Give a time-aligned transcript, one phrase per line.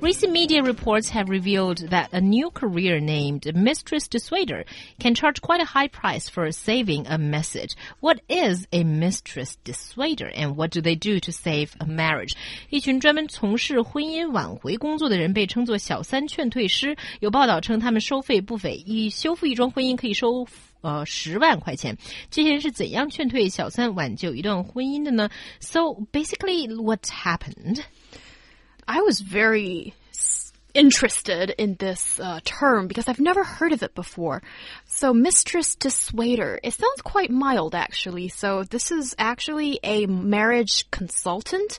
[0.00, 4.64] Recent media reports have revealed that a new career named Mistress Dissuader
[4.98, 7.74] can charge quite a high price for saving a message.
[8.00, 12.34] What is a Mistress Dissuader and what do they do to save a marriage?
[12.68, 16.94] 一群专门从事婚姻挽回工作的人被称作小三劝退师。
[17.20, 20.46] 有报道称他们收费不菲，一修复一桩婚姻可以收。
[20.82, 21.96] 呃，十万块钱，
[22.30, 25.30] 这些人是怎样劝退小三、挽救一段婚姻的呢？
[25.58, 27.80] So basically, what happened?
[28.89, 29.93] I was very
[30.73, 34.41] interested in this uh, term because I've never heard of it before.
[34.87, 38.29] So, mistress dissuader, it sounds quite mild actually.
[38.29, 41.77] So, this is actually a marriage consultant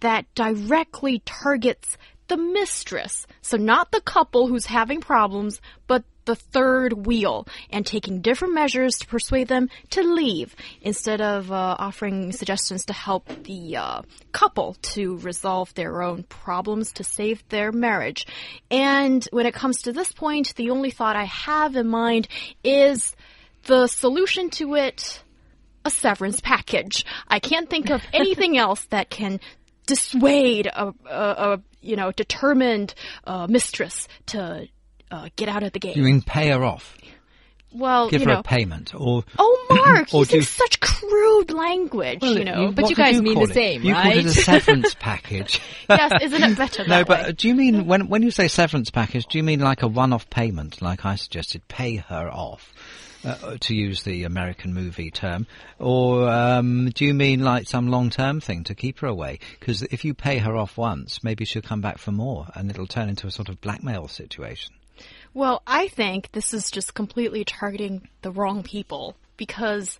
[0.00, 1.96] that directly targets
[2.28, 3.26] the mistress.
[3.40, 8.94] So, not the couple who's having problems, but the third wheel and taking different measures
[8.98, 14.74] to persuade them to leave instead of uh, offering suggestions to help the uh, couple
[14.80, 18.28] to resolve their own problems to save their marriage.
[18.70, 22.28] And when it comes to this point, the only thought I have in mind
[22.62, 23.16] is
[23.64, 25.24] the solution to it
[25.84, 27.04] a severance package.
[27.26, 29.40] I can't think of anything else that can
[29.86, 32.94] dissuade a, a, a you know determined
[33.24, 34.68] uh, mistress to
[35.10, 35.96] uh, get out of the game.
[35.96, 36.96] You mean pay her off?
[37.72, 38.40] Well, Give you her know.
[38.40, 42.72] a payment, or Oh, Mark, Or using such crude language, Well, you know.
[42.72, 43.54] but you guys mean the it?
[43.54, 45.60] same, you called it a severance package.
[45.88, 47.32] yes, isn't it better No, but way?
[47.32, 49.24] do you mean when when you say severance package?
[49.26, 52.72] Do you mean like a one-off payment, like I suggested, pay her off,
[53.24, 55.46] uh, to use the American movie term,
[55.78, 59.38] or um, do you mean like some long-term thing to keep her away?
[59.60, 62.88] Because if you pay her off once, maybe she'll come back for more, and it'll
[62.88, 64.74] turn into a sort of blackmail situation.
[65.32, 69.98] Well, I think this is just completely targeting the wrong people because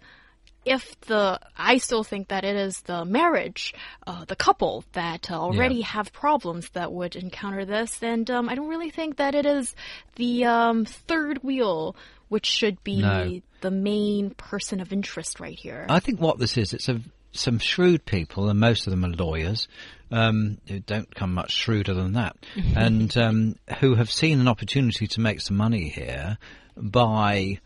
[0.64, 3.74] if the, I still think that it is the marriage,
[4.06, 8.54] uh, the couple that uh, already have problems that would encounter this, and um, I
[8.54, 9.74] don't really think that it is
[10.16, 11.96] the um, third wheel
[12.28, 13.40] which should be No.
[13.60, 15.86] the main person of interest right here.
[15.88, 17.00] I think what this is, it's a,
[17.32, 19.68] some shrewd people, and most of them are lawyers,
[20.10, 22.36] um, who don't come much shrewder than that,
[22.76, 26.38] and um, who have seen an opportunity to make some money here
[26.76, 27.58] by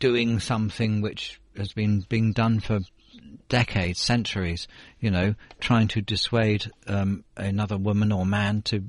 [0.00, 2.80] doing something which has been being done for
[3.48, 4.66] decades, centuries.
[5.00, 8.84] You know, trying to dissuade um, another woman or man to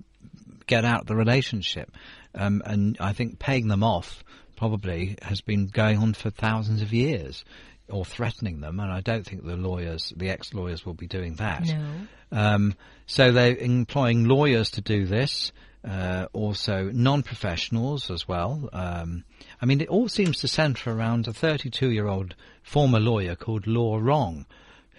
[0.68, 1.92] get out of the relationship.
[2.34, 4.24] Um, and I think paying them off
[4.56, 7.44] probably has been going on for thousands of years
[7.90, 8.80] or threatening them.
[8.80, 11.66] And I don't think the lawyers, the ex-lawyers will be doing that.
[11.66, 11.92] No.
[12.32, 12.74] Um,
[13.06, 15.52] so they're employing lawyers to do this,
[15.88, 18.70] uh, also non-professionals as well.
[18.74, 19.24] Um,
[19.62, 24.46] I mean, it all seems to centre around a 32-year-old former lawyer called Law Rong,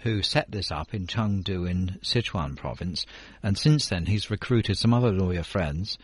[0.03, 3.05] who set this up in Chengdu in Sichuan province,
[3.43, 5.99] and since then he's recruited some other lawyer friends,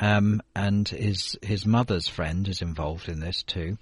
[0.00, 3.78] um, and his his mother's friend is involved in this too.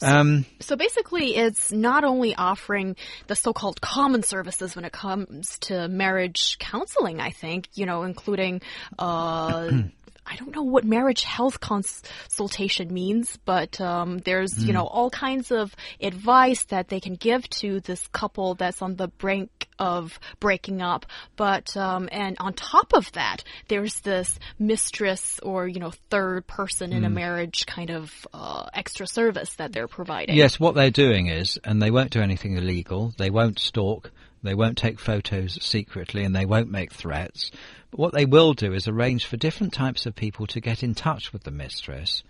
[0.00, 2.96] Um, So basically, it's not only offering
[3.26, 8.62] the so-called common services when it comes to marriage counseling, I think, you know, including,
[8.98, 9.70] uh,
[10.30, 15.50] I don't know what marriage health consultation means, but um, there's, you know, all kinds
[15.50, 20.82] of advice that they can give to this couple that's on the brink of breaking
[20.82, 21.06] up.
[21.36, 26.92] But, um, and on top of that, there's this mistress or, you know, third person
[26.92, 30.36] in a marriage kind of uh, extra service that they're providing.
[30.36, 34.10] Yes, what they're doing is, and they won't do anything illegal, they won't stalk,
[34.42, 37.50] they won't take photos secretly, and they won't make threats.
[37.90, 40.94] But what they will do is arrange for different types of people to get in
[40.94, 42.22] touch with the mistress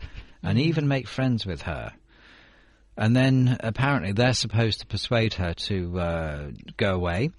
[0.43, 1.93] and even make friends with her.
[2.99, 7.31] And then apparently they're supposed to persuade her to uh, go away,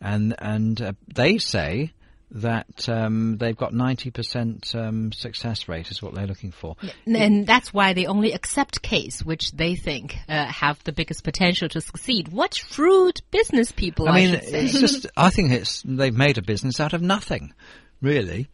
[0.00, 1.92] and and uh, they say
[2.32, 6.74] that um, they've got ninety percent um, success rate is what they're looking for.
[7.06, 11.68] And that's why they only accept case which they think uh, have the biggest potential
[11.68, 12.26] to succeed.
[12.26, 14.64] What shrewd business people, I, I mean, should say.
[14.64, 15.06] it's just.
[15.16, 17.54] I think it's they've made a business out of nothing,
[18.02, 18.48] really.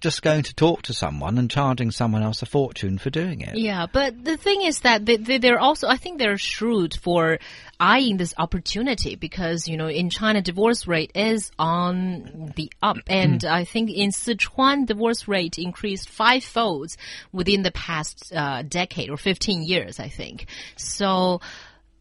[0.00, 3.56] Just going to talk to someone and charging someone else a fortune for doing it.
[3.56, 7.38] Yeah, but the thing is that they, they, they're also, I think they're shrewd for
[7.78, 12.98] eyeing this opportunity because, you know, in China, divorce rate is on the up.
[13.06, 16.96] And I think in Sichuan, divorce rate increased five folds
[17.32, 20.46] within the past uh, decade or 15 years, I think.
[20.76, 21.40] So,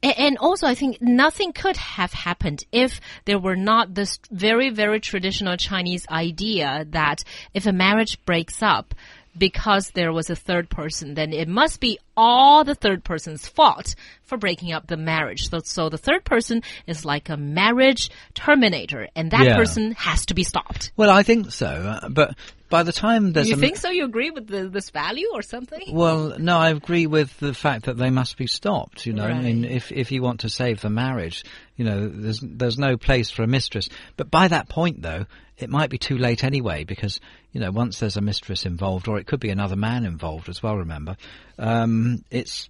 [0.01, 5.00] And also, I think nothing could have happened if there were not this very, very
[5.01, 7.24] traditional Chinese idea that
[7.54, 8.96] if a marriage breaks up
[9.38, 13.96] because there was a third person, then it must be all the third person's fault
[14.24, 15.50] for breaking up the marriage.
[15.50, 19.56] So, so the third person is like a marriage terminator, and that Yeah.
[19.56, 20.92] person has to be stopped.
[20.98, 22.36] Well, I think so, uh, but
[22.69, 23.89] by the time there's You think so?
[23.89, 25.83] You agree with the, this value or something?
[25.92, 29.06] Well, no, I agree with the fact that they must be stopped.
[29.06, 31.44] You know, I mean, if if you want to save the marriage,
[31.75, 33.89] you know, there's there's no place for a mistress.
[34.18, 35.25] But by that point, though,
[35.57, 37.19] it might be too late anyway, because
[37.51, 40.62] you know, once there's a mistress involved, or it could be another man involved as
[40.62, 40.77] well.
[40.77, 41.18] Remember,
[41.57, 42.69] um, it's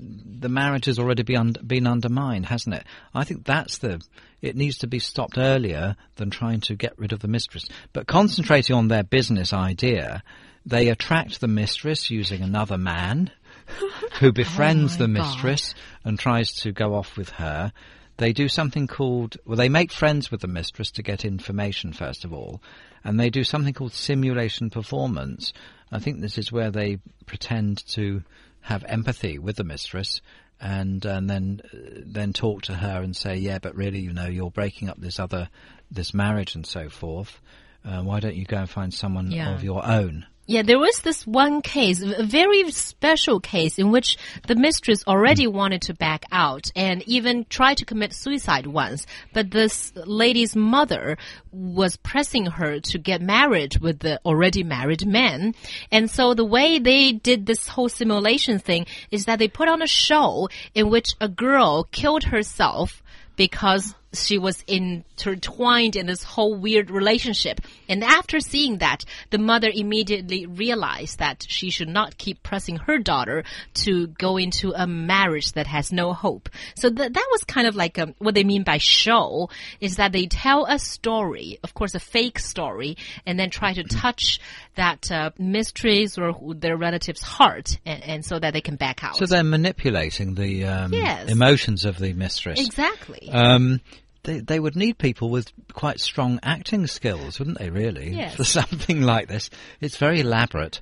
[0.00, 2.84] the marriage has already been been undermined, hasn't it?
[3.14, 4.00] I think that's the.
[4.40, 7.64] It needs to be stopped earlier than trying to get rid of the mistress.
[7.92, 10.22] But concentrating on their business idea,
[10.64, 13.30] they attract the mistress using another man
[14.20, 15.26] who befriends oh my the God.
[15.26, 15.74] mistress
[16.04, 17.72] and tries to go off with her.
[18.18, 22.24] They do something called, well, they make friends with the mistress to get information first
[22.24, 22.60] of all,
[23.04, 25.52] and they do something called simulation performance.
[25.90, 28.22] I think this is where they pretend to
[28.68, 30.20] have empathy with the mistress
[30.60, 31.60] and and then
[32.04, 35.18] then talk to her and say, yeah, but really, you know, you're breaking up this
[35.18, 35.48] other
[35.90, 37.40] this marriage and so forth.
[37.84, 39.54] Uh, why don't you go and find someone Yeah.
[39.54, 40.26] of your own?
[40.50, 44.16] Yeah, there was this one case, a very special case in which
[44.46, 49.04] the mistress already wanted to back out and even tried to commit suicide once.
[49.34, 51.18] But this lady's mother
[51.52, 55.54] was pressing her to get married with the already married man.
[55.92, 59.82] And so the way they did this whole simulation thing is that they put on
[59.82, 63.02] a show in which a girl killed herself
[63.36, 67.60] because she was intertwined in this whole weird relationship.
[67.88, 72.98] And after seeing that, the mother immediately realized that she should not keep pressing her
[72.98, 73.44] daughter
[73.84, 76.48] to go into a marriage that has no hope.
[76.74, 79.50] So th that was kind of like um what they mean by show
[79.80, 82.96] is that they tell a story, of course, a fake story,
[83.26, 84.40] and then try to touch
[84.76, 89.16] that uh, mistress or their relative's heart, and, and so that they can back out.
[89.16, 91.28] So they're manipulating the um, Yes.
[91.28, 92.60] emotions of the mistress.
[92.60, 93.28] exactly.
[93.32, 93.80] Um,
[94.28, 98.10] they, they would need people with quite strong acting skills, wouldn't they, really?
[98.10, 98.34] Yes.
[98.36, 99.50] For something like this.
[99.80, 100.80] It's very elaborate.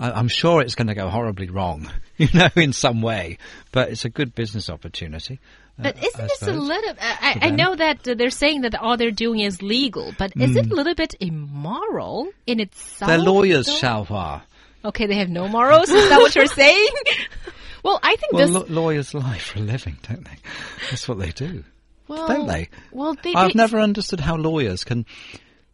[0.00, 3.38] I, I'm sure it's going to go horribly wrong, you know, in some way,
[3.72, 5.38] but it's a good business opportunity.
[5.78, 6.94] uh, But isn't I this a little?
[7.00, 10.32] I, I- I know that uh, they're saying that all they're doing is legal, but
[10.36, 10.58] is Hmm.
[10.58, 13.08] it a little bit immoral in itself?
[13.08, 13.68] They're lawyers?
[13.68, 14.42] Xiaohua.
[14.84, 15.88] Okay, they have no morals.
[15.90, 16.88] Is that what you're saying?
[17.84, 18.70] Well, I think Well, this.
[18.70, 20.36] lawyers lie for a living, don't they?
[20.90, 21.62] That's what they do,
[22.08, 22.68] well, don't they?
[22.92, 23.34] Well, they.
[23.34, 25.06] I've they- never understood how lawyers can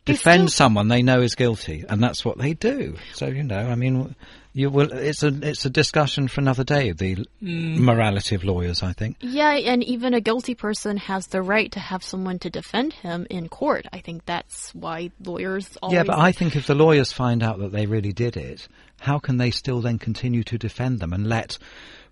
[0.05, 2.97] defend still- someone they know is guilty, and that's what they do.
[3.15, 4.15] So you know, I mean,
[4.53, 4.93] you will.
[4.93, 6.93] It's a it's a discussion for another day.
[6.93, 7.79] The mm.
[7.79, 9.17] morality of lawyers, I think.
[9.21, 13.27] Yeah, and even a guilty person has the right to have someone to defend him
[13.31, 13.87] in court.
[13.93, 15.97] I think that's why lawyers always.
[15.97, 18.69] Yeah, but I think if the lawyers find out that they really did it,
[19.01, 21.59] how can they still then continue to defend them and let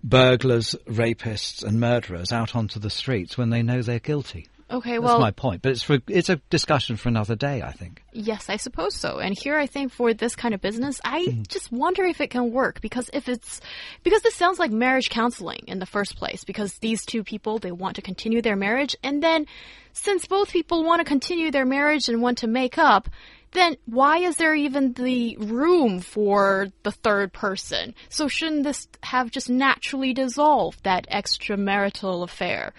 [0.03, 4.47] burglars, rapists, and murderers out onto the streets when they know they're guilty?
[4.71, 5.61] Okay, well, That's my point.
[5.61, 8.01] But it's for, it's a discussion for another day, I think.
[8.11, 9.19] yes, I suppose so.
[9.19, 11.47] And here I think for this kind of business, I Mm.
[11.47, 13.61] just wonder if it can work because if it's
[14.03, 17.71] because this sounds like marriage counseling in the first place because these two people they
[17.71, 19.45] want to continue their marriage and then
[19.91, 23.09] since both people want to continue their marriage and want to make up,
[23.53, 27.95] then why is there even the room for the third person?
[28.09, 32.73] So shouldn't this have just naturally dissolved that extramarital affair?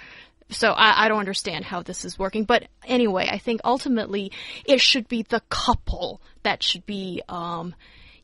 [0.51, 2.45] So I, I don't understand how this is working.
[2.45, 4.33] But anyway, I think ultimately
[4.65, 7.75] it should be the couple that should be, um,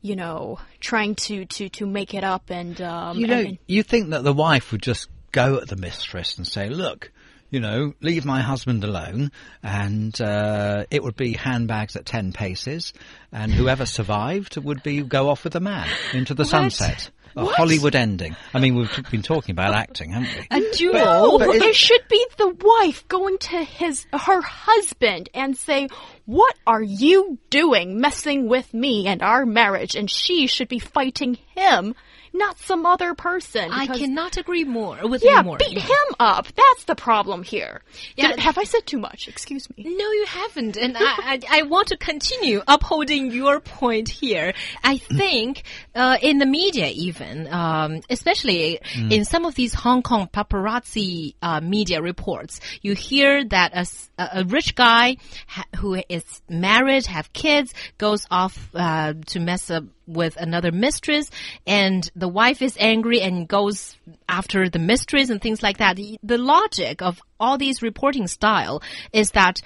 [0.01, 3.83] you know, trying to, to, to make it up and, um, You know, and- you
[3.83, 7.11] think that the wife would just go at the mistress and say, "Look,
[7.51, 9.31] you know, leave my husband alone,"
[9.61, 12.93] and uh, it would be handbags at ten paces,
[13.31, 17.11] and whoever survived would be go off with the man into the sunset.
[17.33, 17.55] A What?
[17.55, 18.35] Hollywood ending.
[18.53, 20.47] I mean, we've been talking about acting, haven't we?
[20.51, 21.39] A duel.
[21.39, 25.87] But it should be the wife going to his her husband and say,
[26.25, 31.37] "What are you doing, messing with me and our marriage?" And she should be fighting
[31.55, 31.95] him,
[32.33, 33.71] not some other person.
[33.71, 35.57] I cannot agree more with Yeah, you more.
[35.57, 36.47] beat him up.
[36.47, 37.81] That's the problem here.
[38.15, 38.29] Yeah.
[38.29, 39.27] Did- have I said too much?
[39.27, 39.83] Excuse me.
[39.83, 40.77] No, you haven't.
[40.77, 44.53] And I, I, I want to continue upholding your point here.
[44.83, 45.63] I think
[45.95, 51.59] uh, in the media, even, um, especially in some of these Hong Kong paparazzi uh,
[51.61, 53.73] media reports, you hear that
[54.17, 59.69] a, a rich guy ha who is married, have kids, goes off uh, to mess
[59.69, 59.83] up
[60.13, 61.29] with another mistress
[61.65, 63.95] and the wife is angry and goes
[64.27, 65.95] after the mistress and things like that.
[65.95, 68.81] The, logic of all these reporting style
[69.13, 69.61] is that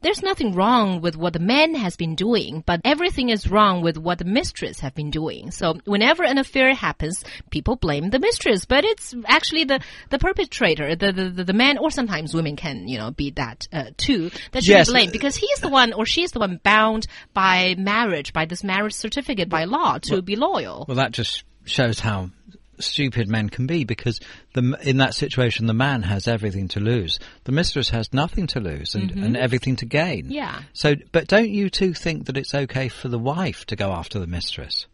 [0.00, 3.96] there's nothing wrong with what the man has been doing, but everything is wrong with
[3.96, 5.50] what the mistress have been doing.
[5.50, 10.94] So whenever an affair happens, people blame the mistress, but it's actually the, the perpetrator,
[10.94, 14.64] the, the, the man, or sometimes women can, you know, be that, uh, too, that
[14.64, 14.88] should Yes.
[14.88, 18.62] be blamed because he's the one or she's the one bound by marriage, by this
[18.62, 20.84] marriage certificate, by law to be loyal.
[20.86, 22.30] Well, that just shows how
[22.80, 24.20] stupid men can be because
[24.54, 27.18] the, in that situation the man has everything to lose.
[27.44, 30.24] The mistress has nothing to lose and, and everything to gain.
[30.24, 30.32] Mm-hmm.
[30.32, 30.62] Yeah.
[30.72, 34.18] So, but don't you two think that it's okay for the wife to go after
[34.18, 34.86] the mistress?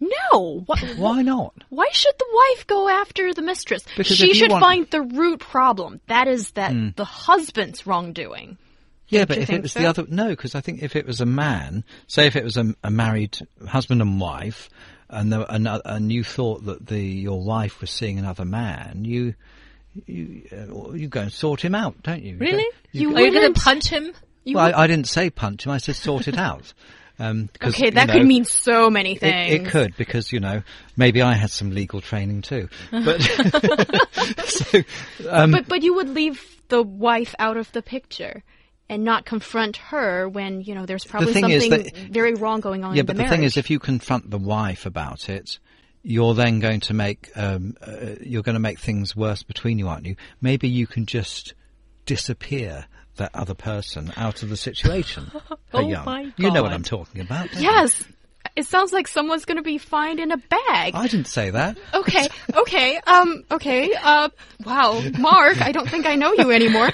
[0.00, 0.62] No.
[0.66, 1.54] What, Why not?
[1.70, 3.82] Why should the wife go after the mistress?
[3.96, 6.00] Because she should want- find the root problem.
[6.06, 8.58] That is that the husband's wrongdoing.
[9.08, 9.80] Yeah, Don't but if it was so?
[9.80, 12.58] the other, no, because I think if it was a man, say if it was
[12.58, 14.68] a, a married husband and wife,
[15.10, 19.04] and, the, and, uh, and you thought that the your wife was seeing another man,
[19.04, 19.34] you
[20.06, 22.36] you uh, you go and sort him out, don't you?
[22.38, 22.64] Really?
[22.92, 24.12] You Are you going wouldn't- to punch him?
[24.44, 25.72] You Well, I, I didn't say punch him.
[25.72, 26.72] I said sort it out.
[27.20, 29.54] Um, okay, you that know, could mean so many it, things.
[29.54, 30.62] it could because you know
[30.96, 32.68] maybe I had some legal training too.
[32.92, 33.20] But
[34.44, 34.82] so
[35.28, 38.44] um, But but you would leave the wife out of the picture
[38.88, 42.84] and not confront her when you know there's probably is something that- very wrong going
[42.84, 45.58] on yeah, in but the the thing is, if you confront the wife about it,
[46.02, 49.88] you're then going to make um, uh, you're going to make things worse between you,
[49.88, 50.16] aren't you?
[50.40, 51.54] Maybe you can just
[52.06, 55.30] disappear that other person out of the situation.
[55.70, 57.52] Oh my You know what I'm talking about.
[57.52, 58.02] yes,
[58.58, 60.94] it sounds like someone's going to be fined in a bag.
[60.94, 61.78] I didn't say that.
[61.94, 64.28] Okay, okay, um, okay, uh,
[64.66, 66.90] wow, Mark, I don't think I know you anymore.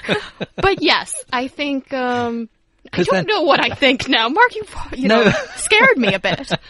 [0.55, 2.49] But yes, I think, um,
[2.93, 4.29] I don't then- know what I think now.
[4.29, 4.63] Mark, you,
[4.95, 5.23] you No.
[5.23, 6.51] know, scared me a bit.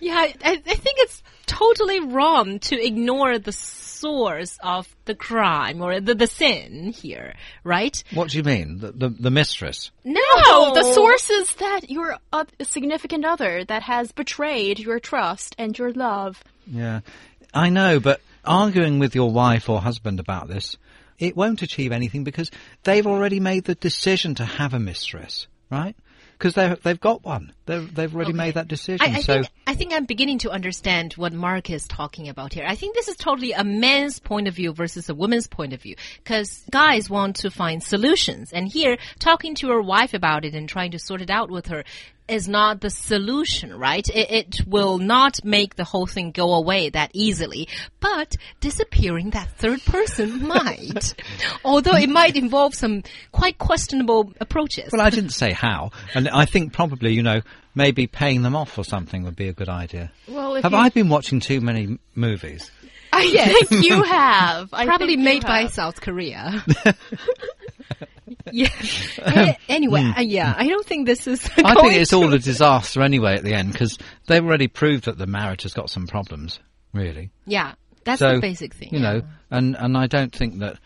[0.00, 6.00] Yeah, I, I think it's totally wrong to ignore the source of the crime or
[6.00, 8.02] the, the sin here, right?
[8.14, 8.78] What do you mean?
[8.78, 9.90] The, the, the mistress?
[10.04, 15.56] No, No, the source is that your uh, significant other that has betrayed your trust
[15.58, 16.42] and your love.
[16.66, 17.00] Yeah,
[17.52, 20.76] I know, but arguing with your wife or husband about this,
[21.18, 22.50] it won't achieve anything because
[22.84, 25.96] they've already made the decision to have a mistress, right?
[26.38, 27.52] Because they've they've got one.
[27.66, 29.04] They've they've already made that decision.
[29.04, 32.52] I, I so think I think I'm beginning to understand what Mark is talking about
[32.52, 32.64] here.
[32.66, 35.82] I think this is totally a man's point of view versus a woman's point of
[35.82, 35.96] view.
[36.22, 40.68] Because guys want to find solutions, and here talking to your wife about it and
[40.68, 41.82] trying to sort it out with her
[42.28, 44.08] is not the solution, right?
[44.08, 47.68] It, it will not make the whole thing go away that easily,
[48.00, 51.14] but disappearing that third person might.
[51.64, 54.90] Although it might involve some quite questionable approaches.
[54.92, 57.40] well, I didn't say how, and I think probably you know
[57.74, 60.10] maybe paying them off or something would be a good idea.
[60.26, 62.70] Well, if Have you, I been watching too many movies?
[63.12, 64.68] I think you have.
[64.72, 65.66] I Probably made by.
[65.68, 66.64] South Korea.
[68.52, 68.68] yeah.
[69.18, 71.44] A- anyway, uh, yeah, I don't think this is.
[71.56, 75.18] I think it's all a disaster anyway at the end because they've already proved that
[75.18, 76.60] the marriage has got some problems.
[76.92, 77.30] Really.
[77.46, 78.90] Yeah, that's so the basic thing.
[78.92, 80.78] you know, and and I don't think that.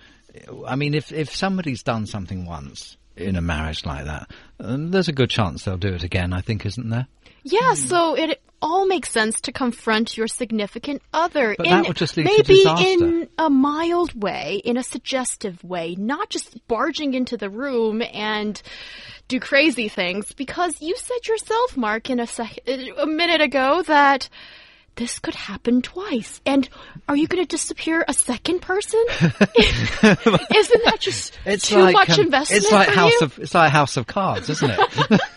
[0.66, 5.08] I mean, if if somebody's done something once in a marriage like that, um, there's
[5.08, 6.32] a good chance they'll do it again.
[6.32, 7.06] I think, isn't there?
[7.44, 11.96] Yeah, so it all makes sense to confront your significant other But in that would
[11.96, 12.86] just lead to maybe disaster.
[12.86, 18.62] in a mild way, in a suggestive way, not just barging into the room and
[19.26, 20.30] do crazy things.
[20.32, 24.28] Because you said yourself, Mark, in a sec- a minute ago that.
[24.96, 26.40] This could happen twice.
[26.44, 26.68] And
[27.08, 29.02] are you going to disappear a second person?
[29.10, 33.18] Isn't that just too much um, investment It's like for House you?
[33.22, 35.20] of it's like House of Cards, isn't it?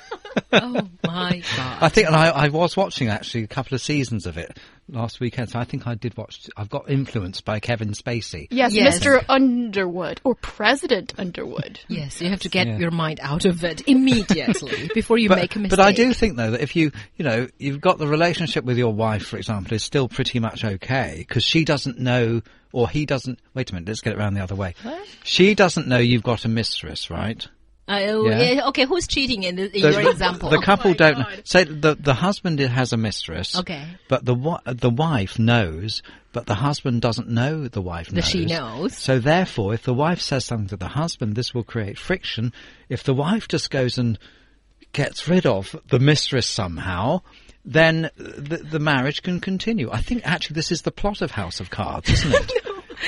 [0.51, 1.77] Oh my god.
[1.81, 5.19] I think, and I, I was watching actually a couple of seasons of it last
[5.19, 5.49] weekend.
[5.49, 6.47] So I think I did watch.
[6.55, 8.47] I've got influenced by Kevin Spacey.
[8.51, 8.99] Yes, Yes.
[8.99, 9.23] Mr.
[9.27, 11.79] Underwood or President Underwood.
[11.87, 12.77] Yes, you have to get Yeah.
[12.77, 15.77] your mind out of it immediately before you but, make a mistake.
[15.77, 18.77] but I do think though that if you, you know, you've got the relationship with
[18.77, 23.05] your wife, for example, is still pretty much okay because she doesn't know or he
[23.05, 23.39] doesn't.
[23.53, 24.75] Wait a minute, let's get it around the other way.
[25.23, 27.47] She doesn't know you've got a mistress, right?
[27.87, 28.41] Uh, Yeah.
[28.53, 30.49] yeah, Okay, who's cheating in, the, in The- your example?
[30.49, 31.41] The couple Oh don't God.
[31.43, 33.55] say the the husband has a mistress.
[33.55, 33.85] Okay.
[34.07, 36.01] But the the wife knows,
[36.33, 38.25] but the husband doesn't know the wife knows.
[38.25, 38.97] She knows.
[38.97, 42.53] So therefore, if the wife says something to the husband, this will create friction.
[42.89, 44.17] If the wife just goes and
[44.91, 47.21] gets rid of the mistress somehow,
[47.65, 49.91] then the, the marriage can continue.
[49.91, 52.51] I think actually this is the plot of House of Cards, isn't it?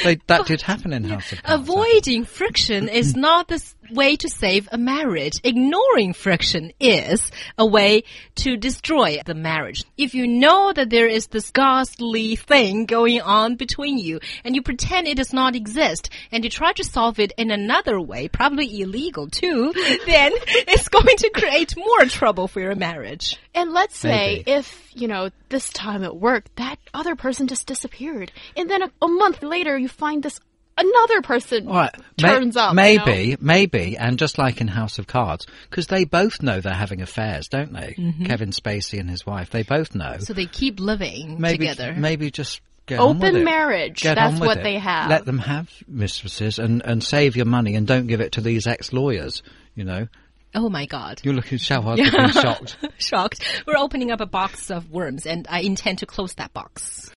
[0.03, 1.61] They, that did happen in House of Cards.
[1.69, 5.39] Avoiding friction is not the s- way to save a marriage.
[5.43, 8.03] Ignoring friction is a way
[8.35, 9.83] to destroy the marriage.
[9.97, 14.61] If you know that there is this ghastly thing going on between you and you
[14.61, 18.81] pretend it does not exist and you try to solve it in another way, probably
[18.81, 19.73] illegal too,
[20.05, 20.31] then
[20.67, 23.37] it's going to create more trouble for your marriage.
[23.53, 24.51] And let's say Maybe.
[24.51, 28.31] if, you know, this time at work, that other person just disappeared.
[28.55, 30.39] And then a, a month later, you find this
[30.77, 31.95] another person right.
[32.21, 32.71] may- turns up.
[32.71, 33.37] you Maybe, know?
[33.41, 37.47] maybe, and just like in House of Cards, because they both know they're having affairs,
[37.47, 37.93] don't they?
[38.25, 40.05] Kevin Spacey and his wife, they both know.
[40.05, 40.23] Mm-hmm.
[40.23, 41.93] So they keep living maybe, together.
[41.97, 44.01] maybe just get Open marriage.
[44.01, 44.63] Get That's what it.
[44.63, 45.09] they have.
[45.09, 48.65] Let them have mistresses and, and save your money and don't give it to these
[48.67, 49.43] ex-lawyers,
[49.75, 50.07] you know.
[50.55, 51.19] Oh my god.
[51.23, 52.77] You're looking so hard looking shocked.
[52.97, 53.63] Shocked.
[53.67, 57.05] We're opening up a box of worms and I intend to close that box.